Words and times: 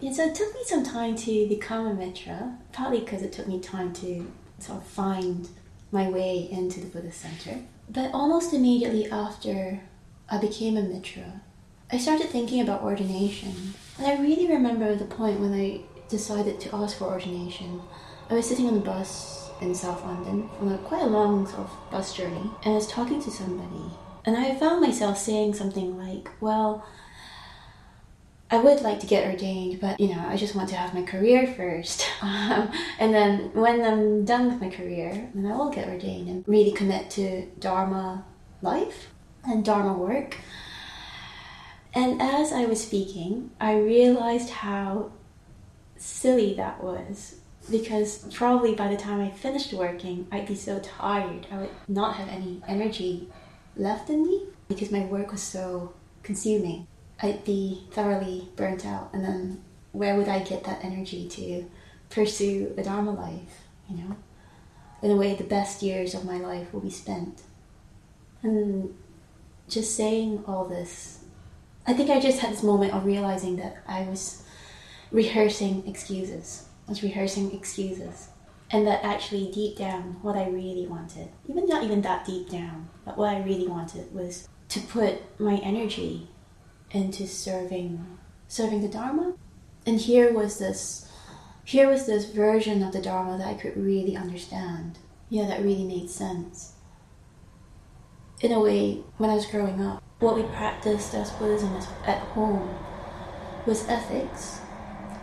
Yeah, 0.00 0.12
so 0.12 0.24
it 0.24 0.34
took 0.34 0.52
me 0.54 0.60
some 0.64 0.84
time 0.84 1.16
to 1.16 1.48
become 1.48 1.86
a 1.86 1.94
mitra, 1.94 2.58
partly 2.72 3.00
because 3.00 3.22
it 3.22 3.32
took 3.32 3.48
me 3.48 3.60
time 3.60 3.92
to 3.94 4.30
sort 4.58 4.78
of 4.78 4.86
find 4.86 5.48
my 5.90 6.10
way 6.10 6.48
into 6.50 6.80
the 6.80 6.86
Buddhist 6.86 7.20
center. 7.20 7.60
But 7.88 8.12
almost 8.12 8.52
immediately 8.52 9.10
after 9.10 9.80
I 10.28 10.38
became 10.38 10.76
a 10.76 10.82
mitra, 10.82 11.40
I 11.90 11.98
started 11.98 12.28
thinking 12.28 12.60
about 12.60 12.82
ordination. 12.82 13.74
And 13.98 14.06
I 14.06 14.20
really 14.20 14.48
remember 14.48 14.94
the 14.94 15.04
point 15.04 15.40
when 15.40 15.54
I 15.54 15.80
decided 16.08 16.60
to 16.60 16.74
ask 16.74 16.98
for 16.98 17.04
ordination. 17.04 17.80
I 18.28 18.34
was 18.34 18.48
sitting 18.48 18.66
on 18.66 18.74
the 18.74 18.80
bus 18.80 19.50
in 19.60 19.74
South 19.74 20.04
London 20.04 20.50
on 20.60 20.72
a 20.72 20.78
quite 20.78 21.02
a 21.02 21.06
long 21.06 21.46
sort 21.46 21.60
of 21.60 21.90
bus 21.90 22.14
journey, 22.14 22.50
and 22.64 22.72
I 22.72 22.74
was 22.74 22.88
talking 22.88 23.22
to 23.22 23.30
somebody, 23.30 23.84
and 24.26 24.36
I 24.36 24.54
found 24.56 24.82
myself 24.82 25.16
saying 25.16 25.54
something 25.54 25.96
like, 25.96 26.30
"Well." 26.40 26.84
I 28.48 28.58
would 28.58 28.80
like 28.80 29.00
to 29.00 29.06
get 29.06 29.28
ordained, 29.28 29.80
but 29.80 29.98
you 29.98 30.08
know, 30.08 30.24
I 30.28 30.36
just 30.36 30.54
want 30.54 30.68
to 30.68 30.76
have 30.76 30.94
my 30.94 31.02
career 31.02 31.46
first. 31.46 32.06
Um, 32.22 32.70
and 32.98 33.12
then 33.12 33.50
when 33.54 33.84
I'm 33.84 34.24
done 34.24 34.46
with 34.46 34.60
my 34.60 34.70
career, 34.70 35.28
then 35.34 35.46
I 35.46 35.56
will 35.56 35.70
get 35.70 35.88
ordained 35.88 36.28
and 36.28 36.44
really 36.46 36.72
commit 36.72 37.10
to 37.10 37.46
Dharma 37.58 38.24
life 38.62 39.08
and 39.44 39.64
Dharma 39.64 39.92
work. 39.92 40.36
And 41.92 42.20
as 42.20 42.52
I 42.52 42.64
was 42.66 42.82
speaking, 42.82 43.50
I 43.60 43.76
realized 43.76 44.50
how 44.50 45.12
silly 45.96 46.54
that 46.54 46.82
was 46.82 47.36
because 47.70 48.18
probably 48.32 48.74
by 48.74 48.88
the 48.88 48.96
time 48.96 49.20
I 49.20 49.30
finished 49.30 49.72
working, 49.72 50.26
I'd 50.30 50.46
be 50.46 50.54
so 50.54 50.78
tired. 50.78 51.46
I 51.50 51.58
would 51.58 51.70
not 51.88 52.16
have 52.16 52.28
any 52.28 52.62
energy 52.68 53.28
left 53.76 54.10
in 54.10 54.22
me 54.22 54.46
because 54.68 54.90
my 54.90 55.04
work 55.06 55.32
was 55.32 55.42
so 55.42 55.94
consuming. 56.22 56.86
I'd 57.22 57.44
be 57.44 57.86
thoroughly 57.90 58.48
burnt 58.56 58.84
out, 58.84 59.10
and 59.12 59.24
then 59.24 59.64
where 59.92 60.16
would 60.16 60.28
I 60.28 60.40
get 60.40 60.64
that 60.64 60.84
energy 60.84 61.28
to 61.28 61.70
pursue 62.10 62.74
a 62.76 62.82
Dharma 62.82 63.12
life? 63.12 63.64
You 63.88 63.96
know, 63.96 64.16
in 65.02 65.10
a 65.10 65.16
way, 65.16 65.34
the 65.34 65.44
best 65.44 65.82
years 65.82 66.14
of 66.14 66.24
my 66.24 66.36
life 66.36 66.72
will 66.72 66.80
be 66.80 66.90
spent. 66.90 67.42
And 68.42 68.94
just 69.68 69.96
saying 69.96 70.44
all 70.46 70.66
this, 70.66 71.24
I 71.86 71.92
think 71.94 72.10
I 72.10 72.20
just 72.20 72.40
had 72.40 72.52
this 72.52 72.62
moment 72.62 72.92
of 72.92 73.06
realizing 73.06 73.56
that 73.56 73.78
I 73.86 74.02
was 74.02 74.42
rehearsing 75.10 75.86
excuses. 75.86 76.68
I 76.86 76.90
was 76.90 77.02
rehearsing 77.02 77.52
excuses. 77.52 78.28
And 78.70 78.86
that 78.86 79.04
actually, 79.04 79.50
deep 79.52 79.78
down, 79.78 80.18
what 80.22 80.36
I 80.36 80.48
really 80.48 80.86
wanted, 80.86 81.28
even 81.48 81.66
not 81.66 81.84
even 81.84 82.02
that 82.02 82.26
deep 82.26 82.50
down, 82.50 82.88
but 83.04 83.16
what 83.16 83.28
I 83.28 83.40
really 83.42 83.68
wanted 83.68 84.12
was 84.12 84.48
to 84.70 84.80
put 84.80 85.22
my 85.40 85.54
energy 85.62 86.28
into 86.90 87.26
serving 87.26 88.18
serving 88.48 88.80
the 88.80 88.88
Dharma. 88.88 89.34
And 89.84 90.00
here 90.00 90.32
was 90.32 90.58
this 90.58 91.10
here 91.64 91.88
was 91.88 92.06
this 92.06 92.26
version 92.26 92.82
of 92.82 92.92
the 92.92 93.02
Dharma 93.02 93.38
that 93.38 93.48
I 93.48 93.54
could 93.54 93.76
really 93.76 94.16
understand. 94.16 94.98
Yeah, 95.28 95.46
that 95.48 95.62
really 95.62 95.84
made 95.84 96.10
sense. 96.10 96.74
In 98.40 98.52
a 98.52 98.60
way, 98.60 99.02
when 99.16 99.30
I 99.30 99.34
was 99.34 99.46
growing 99.46 99.84
up, 99.84 100.02
what 100.20 100.36
we 100.36 100.44
practiced 100.44 101.14
as 101.14 101.30
Buddhism 101.32 101.74
at 102.04 102.18
home 102.18 102.72
was 103.66 103.88
ethics 103.88 104.60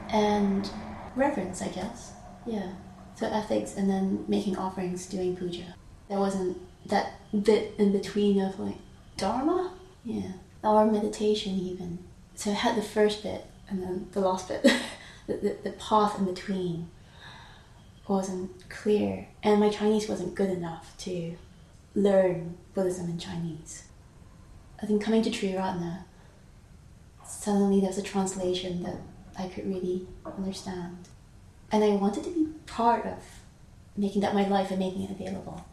and 0.10 0.70
reverence, 1.16 1.62
I 1.62 1.70
guess. 1.70 2.12
Yeah. 2.46 2.74
So 3.16 3.28
ethics 3.28 3.78
and 3.78 3.90
then 3.90 4.26
making 4.28 4.58
offerings, 4.58 5.06
doing 5.06 5.38
puja. 5.38 5.76
There 6.10 6.20
wasn't 6.20 6.58
that 6.88 7.14
bit 7.44 7.76
in 7.78 7.94
between 7.94 8.42
of 8.42 8.60
like 8.60 8.78
Dharma. 9.16 9.74
Yeah 10.04 10.34
or 10.64 10.86
meditation 10.86 11.54
even. 11.60 12.00
So 12.36 12.52
I 12.52 12.56
had 12.56 12.76
the 12.76 12.82
first 12.82 13.24
bit 13.24 13.46
and 13.70 13.82
then 13.82 14.08
the 14.12 14.20
last 14.20 14.48
bit, 14.48 14.64
the, 15.28 15.34
the, 15.34 15.58
the 15.64 15.72
path 15.72 16.18
in 16.18 16.26
between 16.26 16.90
wasn't 18.08 18.70
clear, 18.70 19.28
and 19.42 19.60
my 19.60 19.70
Chinese 19.70 20.10
wasn't 20.10 20.36
good 20.36 20.50
enough 20.50 20.96
to 20.98 21.38
learn 21.96 22.58
Buddhism 22.74 23.10
in 23.10 23.18
Chinese. 23.18 23.84
I 24.82 24.86
think 24.86 25.02
coming 25.02 25.22
to 25.24 25.30
Triratna, 25.30 26.04
suddenly 27.26 27.80
there's 27.80 27.98
a 27.98 28.04
translation 28.04 28.84
that 28.84 28.98
I 29.38 29.48
could 29.48 29.66
really 29.68 30.08
understand. 30.26 31.08
And 31.72 31.84
I 31.84 31.90
wanted 31.90 32.26
to 32.26 32.30
be 32.30 32.48
part 32.66 33.06
of 33.06 33.20
making 33.96 34.22
that 34.22 34.34
my 34.34 34.48
life 34.48 34.70
and 34.70 34.80
making 34.80 35.04
it 35.04 35.12
available. 35.12 35.66